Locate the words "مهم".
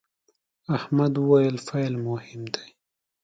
2.07-2.43